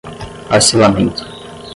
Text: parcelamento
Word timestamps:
parcelamento 0.49 1.23